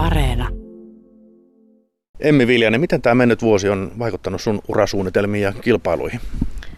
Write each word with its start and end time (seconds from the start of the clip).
Areena. 0.00 0.48
Emmi 2.20 2.46
Viljanen, 2.46 2.80
miten 2.80 3.02
tämä 3.02 3.14
mennyt 3.14 3.42
vuosi 3.42 3.68
on 3.68 3.92
vaikuttanut 3.98 4.40
sun 4.40 4.60
urasuunnitelmiin 4.68 5.42
ja 5.42 5.52
kilpailuihin? 5.52 6.20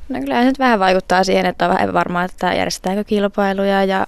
No 0.09 0.21
kyllä 0.21 0.41
se 0.41 0.45
nyt 0.45 0.59
vähän 0.59 0.79
vaikuttaa 0.81 1.25
siihen, 1.25 1.47
että 1.47 1.65
on 1.65 1.75
vähän 1.75 1.93
varmaa, 1.93 2.25
että 2.25 2.55
järjestetäänkö 2.55 3.05
kilpailuja 3.05 3.85
ja 3.85 4.07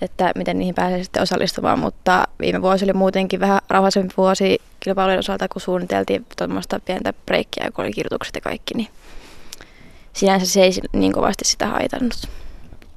että 0.00 0.32
miten 0.36 0.58
niihin 0.58 0.74
pääsee 0.74 1.02
sitten 1.02 1.22
osallistumaan, 1.22 1.78
mutta 1.78 2.28
viime 2.40 2.62
vuosi 2.62 2.84
oli 2.84 2.92
muutenkin 2.92 3.40
vähän 3.40 3.60
rauhallisempi 3.68 4.14
vuosi 4.16 4.58
kilpailujen 4.80 5.18
osalta, 5.18 5.48
kun 5.48 5.60
suunniteltiin 5.60 6.26
tuommoista 6.38 6.80
pientä 6.80 7.12
breikkiä, 7.26 7.70
kun 7.74 7.84
oli 7.84 7.92
kirjoitukset 7.92 8.34
ja 8.34 8.40
kaikki, 8.40 8.74
niin 8.74 8.88
sinänsä 10.12 10.46
se 10.46 10.62
ei 10.62 10.70
niin 10.92 11.12
kovasti 11.12 11.44
sitä 11.44 11.66
haitannut. 11.66 12.28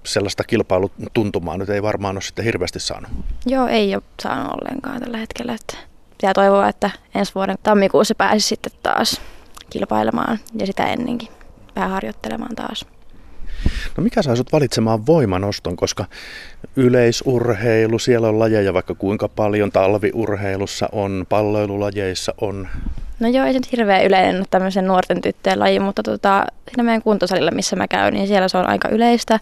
Sellaista 0.05 0.43
kilpailutuntumaa 0.43 1.57
nyt 1.57 1.69
ei 1.69 1.83
varmaan 1.83 2.15
ole 2.15 2.21
sitten 2.21 2.45
hirveästi 2.45 2.79
saanut. 2.79 3.11
Joo, 3.45 3.67
ei 3.67 3.95
ole 3.95 4.04
saanut 4.23 4.54
ollenkaan 4.54 5.01
tällä 5.01 5.17
hetkellä. 5.17 5.54
Että 5.54 5.77
pitää 6.09 6.33
toivoa, 6.33 6.68
että 6.68 6.89
ensi 7.15 7.36
vuoden 7.36 7.57
tammikuussa 7.63 8.15
pääsisi 8.15 8.47
sitten 8.47 8.71
taas 8.83 9.21
kilpailemaan 9.69 10.39
ja 10.60 10.65
sitä 10.65 10.86
ennenkin 10.86 11.29
vähän 11.75 11.91
harjoittelemaan 11.91 12.55
taas. 12.55 12.86
No 13.97 14.04
mikä 14.04 14.21
saa 14.21 14.35
sut 14.35 14.51
valitsemaan 14.51 15.05
voimanoston, 15.05 15.75
koska 15.75 16.05
yleisurheilu, 16.75 17.99
siellä 17.99 18.27
on 18.27 18.39
lajeja 18.39 18.73
vaikka 18.73 18.95
kuinka 18.95 19.29
paljon, 19.29 19.71
talviurheilussa 19.71 20.89
on, 20.91 21.25
palloilulajeissa 21.29 22.33
on. 22.41 22.68
No 23.19 23.27
joo, 23.27 23.45
ei 23.45 23.54
se 23.54 23.59
nyt 23.59 23.71
hirveän 23.71 24.05
yleinen 24.05 24.45
tämmöisen 24.49 24.87
nuorten 24.87 25.21
tyttöjen 25.21 25.59
laji, 25.59 25.79
mutta 25.79 26.04
tota, 26.04 26.45
siinä 26.68 26.83
meidän 26.83 27.01
kuntosalilla, 27.01 27.51
missä 27.51 27.75
mä 27.75 27.87
käyn, 27.87 28.13
niin 28.13 28.27
siellä 28.27 28.47
se 28.47 28.57
on 28.57 28.69
aika 28.69 28.89
yleistä. 28.89 29.39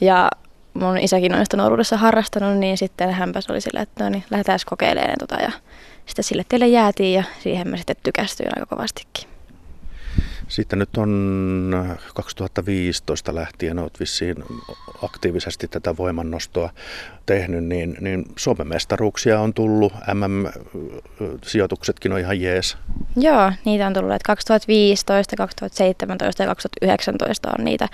Ja 0.00 0.30
mun 0.74 0.98
isäkin 0.98 1.34
on 1.34 1.46
sitä 1.46 1.56
nuoruudessa 1.56 1.96
harrastanut, 1.96 2.58
niin 2.58 2.78
sitten 2.78 3.10
hänpäs 3.10 3.50
oli 3.50 3.60
sillä, 3.60 3.80
että 3.80 4.04
no 4.04 4.10
niin, 4.10 4.24
lähdetään 4.30 4.58
kokeilemaan 4.66 5.16
tota. 5.18 5.34
Ja 5.34 5.52
sitten 6.06 6.24
sille 6.24 6.44
teille 6.48 6.66
jäätiin 6.66 7.14
ja 7.14 7.24
siihen 7.42 7.68
mä 7.68 7.76
sitten 7.76 7.96
tykästyin 8.02 8.50
aika 8.56 8.76
kovastikin. 8.76 9.35
Sitten 10.48 10.78
nyt 10.78 10.96
on 10.96 11.96
2015 12.14 13.34
lähtien, 13.34 13.78
olet 13.78 14.00
vissiin 14.00 14.36
aktiivisesti 15.02 15.68
tätä 15.68 15.96
voimannostoa 15.96 16.70
tehnyt, 17.26 17.64
niin, 17.64 17.96
niin 18.00 18.24
Suomen 18.36 18.68
mestaruuksia 18.68 19.40
on 19.40 19.54
tullut, 19.54 19.92
MM-sijoituksetkin 20.14 22.12
on 22.12 22.18
ihan 22.18 22.40
jees. 22.40 22.76
Joo, 23.16 23.52
niitä 23.64 23.86
on 23.86 23.92
tullut, 23.92 24.12
että 24.12 24.26
2015, 24.26 25.36
2017 25.36 26.42
ja 26.42 26.46
2019 26.46 27.50
on 27.58 27.64
niitä 27.64 27.88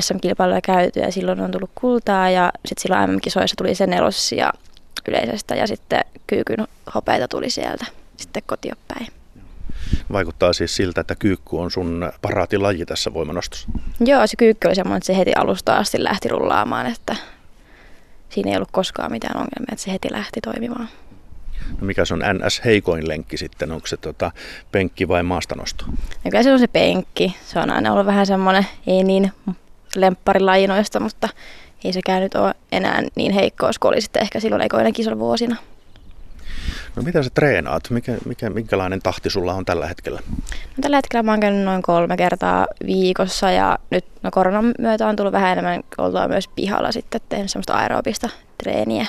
SM-kilpailuja 0.00 0.60
käyty 0.60 1.00
ja 1.00 1.12
silloin 1.12 1.40
on 1.40 1.50
tullut 1.50 1.70
kultaa 1.74 2.30
ja 2.30 2.52
sitten 2.66 2.82
silloin 2.82 3.10
MM-kisoissa 3.10 3.56
tuli 3.56 3.74
se 3.74 3.86
nelossia 3.86 4.52
yleisestä 5.08 5.54
ja 5.54 5.66
sitten 5.66 6.04
kyykyn 6.26 6.66
hopeita 6.94 7.28
tuli 7.28 7.50
sieltä 7.50 7.86
sitten 8.16 8.42
kotiopäin. 8.46 9.06
Vaikuttaa 10.12 10.52
siis 10.52 10.76
siltä, 10.76 11.00
että 11.00 11.14
kyykky 11.14 11.56
on 11.56 11.70
sun 11.70 12.12
paraatilaji 12.22 12.86
tässä 12.86 13.14
voimanostossa. 13.14 13.68
Joo, 14.00 14.26
se 14.26 14.36
kyykky 14.36 14.68
oli 14.68 14.74
semmoinen, 14.74 14.96
että 14.96 15.06
se 15.06 15.16
heti 15.16 15.32
alusta 15.36 15.76
asti 15.76 16.04
lähti 16.04 16.28
rullaamaan, 16.28 16.86
että 16.86 17.16
siinä 18.28 18.50
ei 18.50 18.56
ollut 18.56 18.70
koskaan 18.72 19.12
mitään 19.12 19.36
ongelmia, 19.36 19.72
että 19.72 19.84
se 19.84 19.92
heti 19.92 20.08
lähti 20.10 20.40
toimimaan. 20.40 20.88
No 21.80 21.86
mikä 21.86 22.04
se 22.04 22.14
on 22.14 22.22
NS 22.32 22.64
heikoin 22.64 23.08
lenkki 23.08 23.36
sitten? 23.36 23.72
Onko 23.72 23.86
se 23.86 23.96
tota 23.96 24.32
penkki 24.72 25.08
vai 25.08 25.22
maastanosto? 25.22 25.84
No 26.24 26.30
kyllä 26.30 26.42
se 26.42 26.52
on 26.52 26.58
se 26.58 26.66
penkki. 26.66 27.36
Se 27.46 27.58
on 27.58 27.70
aina 27.70 27.92
ollut 27.92 28.06
vähän 28.06 28.26
semmoinen, 28.26 28.66
ei 28.86 29.04
niin 29.04 29.32
lempparilajinoista, 29.96 31.00
mutta 31.00 31.28
ei 31.84 31.92
sekään 31.92 32.22
nyt 32.22 32.34
ole 32.34 32.54
enää 32.72 33.02
niin 33.14 33.32
heikkous 33.32 33.78
kuin 33.78 33.88
oli 33.88 34.00
sitten 34.00 34.22
ehkä 34.22 34.40
silloin 34.40 34.62
ekoinen 34.62 34.92
kisolla 34.92 35.18
vuosina. 35.18 35.56
No 36.96 37.02
mitä 37.02 37.22
sä 37.22 37.30
treenaat? 37.34 37.90
Mikä, 37.90 38.16
mikä, 38.26 38.50
minkälainen 38.50 39.02
tahti 39.02 39.30
sulla 39.30 39.54
on 39.54 39.64
tällä 39.64 39.86
hetkellä? 39.86 40.20
No, 40.50 40.80
tällä 40.80 40.96
hetkellä 40.96 41.22
mä 41.22 41.32
oon 41.32 41.40
käynyt 41.40 41.64
noin 41.64 41.82
kolme 41.82 42.16
kertaa 42.16 42.66
viikossa 42.86 43.50
ja 43.50 43.78
nyt 43.90 44.04
no, 44.22 44.30
koronan 44.30 44.74
myötä 44.78 45.06
on 45.06 45.16
tullut 45.16 45.32
vähän 45.32 45.52
enemmän 45.52 45.82
oltua 45.98 46.28
myös 46.28 46.48
pihalla 46.48 46.92
sitten 46.92 47.20
tehnyt 47.28 47.50
semmoista 47.50 47.74
aerobista 47.74 48.28
treeniä. 48.58 49.06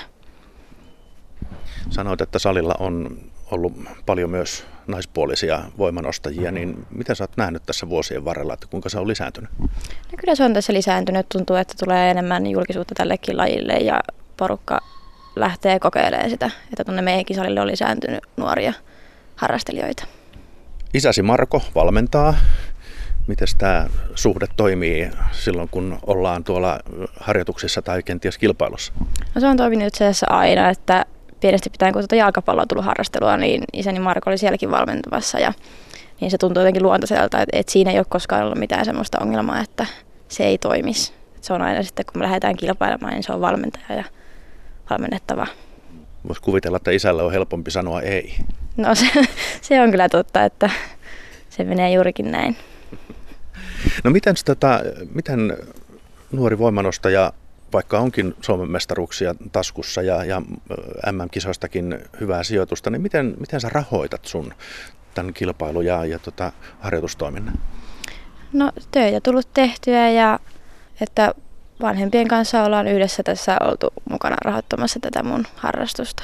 Sanoit, 1.90 2.22
että 2.22 2.40
salilla 2.40 2.76
on 2.80 3.18
ollut 3.52 3.74
paljon 4.06 4.30
myös 4.30 4.66
naispuolisia 4.88 5.62
voimanostajia, 5.78 6.52
niin 6.52 6.86
mitä 6.90 7.16
sä 7.16 7.24
oot 7.24 7.38
nähnyt 7.38 7.64
tässä 7.66 7.90
vuosien 7.90 8.26
varrella, 8.26 8.54
että 8.54 8.68
kuinka 8.68 8.90
se 8.90 9.00
on 9.00 9.08
lisääntynyt? 9.08 9.50
No 9.60 10.18
kyllä 10.20 10.36
se 10.36 10.44
on 10.44 10.54
tässä 10.54 10.74
lisääntynyt. 10.74 11.30
Tuntuu, 11.30 11.56
että 11.56 11.74
tulee 11.86 12.12
enemmän 12.12 12.48
julkisuutta 12.48 12.96
tällekin 12.96 13.38
lajille 13.38 13.74
ja 13.74 14.00
porukka 14.38 14.80
lähtee 15.40 15.80
kokeilemaan 15.80 16.30
sitä, 16.30 16.52
että 16.72 16.84
tuonne 16.84 17.02
meidän 17.02 17.26
kisalille 17.26 17.62
on 17.62 17.68
lisääntynyt 17.68 18.24
nuoria 18.38 18.74
harrastelijoita. 19.36 20.06
Isäsi 20.94 21.22
Marko 21.22 21.62
valmentaa. 21.76 22.36
Miten 23.28 23.48
tämä 23.58 23.88
suhde 24.16 24.46
toimii 24.58 25.12
silloin, 25.32 25.70
kun 25.70 26.00
ollaan 26.08 26.44
tuolla 26.44 26.80
harjoituksissa 27.20 27.82
tai 27.82 28.04
kenties 28.04 28.38
kilpailussa? 28.38 28.94
No 29.36 29.42
se 29.42 29.48
on 29.48 29.58
toiminut 29.58 29.88
itse 29.88 30.04
asiassa 30.04 30.26
aina, 30.30 30.70
että 30.70 31.06
pienesti 31.40 31.70
pitää 31.70 31.92
kun 31.92 32.02
tuota 32.02 32.16
jalkapalloa 32.16 32.66
tullut 32.66 32.86
harrastelua, 32.86 33.38
niin 33.38 33.64
isäni 33.74 34.00
Marko 34.00 34.30
oli 34.30 34.38
sielläkin 34.38 34.72
valmentavassa 34.72 35.40
ja 35.40 35.54
niin 36.22 36.32
se 36.32 36.38
tuntuu 36.38 36.62
jotenkin 36.62 36.84
luontaiselta, 36.84 37.42
että, 37.42 37.58
että 37.60 37.72
siinä 37.72 37.92
ei 37.92 37.98
ole 37.98 38.06
koskaan 38.10 38.44
ollut 38.44 38.58
mitään 38.58 38.86
sellaista 38.86 39.18
ongelmaa, 39.22 39.62
että 39.62 39.86
se 40.28 40.44
ei 40.44 40.58
toimisi. 40.58 41.14
Se 41.42 41.54
on 41.54 41.62
aina 41.62 41.84
sitten, 41.84 42.06
kun 42.06 42.22
me 42.22 42.26
lähdetään 42.26 42.56
kilpailemaan, 42.56 43.14
niin 43.14 43.24
se 43.24 43.34
on 43.34 43.42
valmentaja 43.42 43.98
ja 43.98 44.04
valmennettava. 44.90 45.48
Voisi 46.28 46.42
kuvitella, 46.42 46.78
että 46.78 46.92
isällä 46.92 47.24
on 47.24 47.32
helpompi 47.32 47.72
sanoa 47.72 48.02
ei. 48.02 48.36
No 48.78 48.96
se, 48.96 49.08
se 49.62 49.82
on 49.82 49.92
kyllä 49.92 50.10
totta, 50.10 50.44
että 50.44 50.70
se 51.50 51.64
menee 51.64 51.94
juurikin 51.94 52.32
näin. 52.32 52.58
No 54.04 54.12
miten, 54.12 54.36
tota, 54.46 54.80
miten 55.14 55.58
nuori 56.32 56.58
voimanostaja, 56.58 57.34
vaikka 57.74 58.00
onkin 58.00 58.36
Suomen 58.42 58.72
mestaruuksia 58.72 59.36
taskussa 59.52 60.02
ja, 60.02 60.26
ja 60.26 60.42
MM-kisoistakin 61.12 62.00
hyvää 62.20 62.44
sijoitusta, 62.44 62.90
niin 62.90 63.02
miten, 63.02 63.36
miten 63.40 63.62
sä 63.62 63.70
rahoitat 63.70 64.26
sun 64.26 64.54
tämän 65.14 65.34
kilpailu- 65.34 65.82
ja, 65.82 66.06
ja 66.06 66.20
tota, 66.20 66.52
harjoitustoiminnan? 66.80 67.60
No 68.54 68.72
töitä 68.92 69.22
tullut 69.22 69.54
tehtyä 69.54 70.10
ja 70.10 70.40
että 71.02 71.34
vanhempien 71.82 72.28
kanssa 72.28 72.64
ollaan 72.64 72.88
yhdessä 72.88 73.24
tässä 73.24 73.58
oltu 73.62 73.88
mukana 74.10 74.36
rahoittamassa 74.46 75.00
tätä 75.00 75.24
mun 75.24 75.46
harrastusta. 75.56 76.24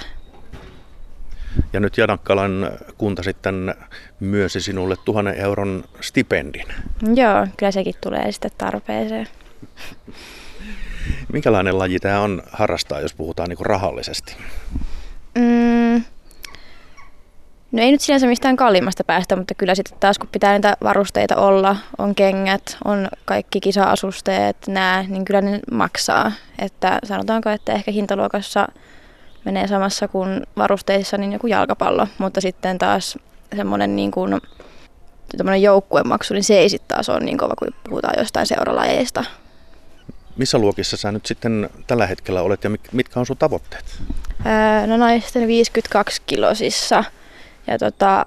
Ja 1.73 1.79
nyt 1.79 1.97
Janakkalan 1.97 2.71
kunta 2.97 3.23
sitten 3.23 3.75
myönsi 4.19 4.61
sinulle 4.61 4.95
tuhannen 5.05 5.35
euron 5.35 5.83
stipendin. 6.01 6.67
Joo, 7.15 7.47
kyllä 7.57 7.71
sekin 7.71 7.95
tulee 8.01 8.31
sitten 8.31 8.51
tarpeeseen. 8.57 9.27
Minkälainen 11.33 11.79
laji 11.79 11.99
tämä 11.99 12.21
on 12.21 12.43
harrastaa, 12.51 12.99
jos 12.99 13.13
puhutaan 13.13 13.49
niin 13.49 13.65
rahallisesti? 13.65 14.35
No 17.73 17.81
ei 17.81 17.91
nyt 17.91 18.01
sinänsä 18.01 18.27
mistään 18.27 18.55
kalliimmasta 18.55 19.03
päästä, 19.03 19.35
mutta 19.35 19.55
kyllä 19.55 19.75
sitten 19.75 19.97
taas 19.99 20.19
kun 20.19 20.29
pitää 20.31 20.53
niitä 20.53 20.77
varusteita 20.83 21.35
olla, 21.35 21.75
on 21.97 22.15
kengät, 22.15 22.77
on 22.85 23.07
kaikki 23.25 23.59
kisa-asusteet, 23.59 24.57
nämä, 24.67 25.05
niin 25.07 25.25
kyllä 25.25 25.41
ne 25.41 25.59
maksaa. 25.71 26.31
Että 26.59 26.99
sanotaanko, 27.03 27.49
että 27.49 27.73
ehkä 27.73 27.91
hintaluokassa 27.91 28.67
menee 29.45 29.67
samassa 29.67 30.07
kuin 30.07 30.41
varusteissa 30.57 31.17
niin 31.17 31.33
joku 31.33 31.47
jalkapallo, 31.47 32.07
mutta 32.17 32.41
sitten 32.41 32.77
taas 32.77 33.17
semmoinen 33.55 33.95
niin 33.95 34.11
kuin, 34.11 34.41
joukkuemaksu, 35.61 36.33
niin 36.33 36.43
se 36.43 36.57
ei 36.59 36.69
sitten 36.69 36.95
taas 36.95 37.09
ole 37.09 37.19
niin 37.19 37.37
kova, 37.37 37.53
kuin 37.59 37.71
puhutaan 37.89 38.13
jostain 38.17 38.47
seuralajeista. 38.47 39.23
Missä 40.37 40.57
luokissa 40.57 40.97
sä 40.97 41.11
nyt 41.11 41.25
sitten 41.25 41.69
tällä 41.87 42.07
hetkellä 42.07 42.41
olet 42.41 42.63
ja 42.63 42.69
mitkä 42.91 43.19
on 43.19 43.25
sun 43.25 43.37
tavoitteet? 43.37 43.85
Öö, 44.45 44.87
no 44.87 44.97
naisten 44.97 45.47
52 45.47 46.21
kilosissa 46.25 47.03
ja 47.67 47.77
tota, 47.77 48.25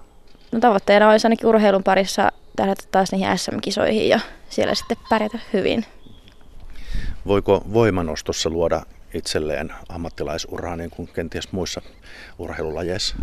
no 0.52 0.60
tavoitteena 0.60 1.10
olisi 1.10 1.26
ainakin 1.26 1.46
urheilun 1.46 1.82
parissa 1.82 2.32
tähdätä 2.56 2.82
taas 2.90 3.12
niihin 3.12 3.38
SM-kisoihin 3.38 4.08
ja 4.08 4.20
siellä 4.48 4.74
sitten 4.74 4.96
pärjätä 5.08 5.38
hyvin. 5.52 5.84
Voiko 7.26 7.64
voimanostossa 7.72 8.50
luoda 8.50 8.82
itselleen 9.14 9.72
ammattilaisuraa 9.88 10.76
niin 10.76 10.90
kuin 10.90 11.08
kenties 11.14 11.52
muissa 11.52 11.82
urheilulajeissa? 12.38 13.16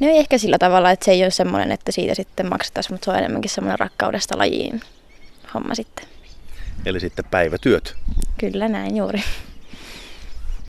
No 0.00 0.08
ei 0.08 0.18
ehkä 0.18 0.38
sillä 0.38 0.58
tavalla, 0.58 0.90
että 0.90 1.04
se 1.04 1.12
ei 1.12 1.22
ole 1.22 1.30
semmoinen, 1.30 1.72
että 1.72 1.92
siitä 1.92 2.14
sitten 2.14 2.48
maksetaan, 2.48 2.84
mutta 2.90 3.04
se 3.04 3.10
on 3.10 3.18
enemmänkin 3.18 3.50
semmoinen 3.50 3.78
rakkaudesta 3.78 4.38
lajiin 4.38 4.80
homma 5.54 5.74
sitten. 5.74 6.04
Eli 6.86 7.00
sitten 7.00 7.24
päivätyöt. 7.30 7.96
Kyllä 8.38 8.68
näin 8.68 8.96
juuri. 8.96 9.22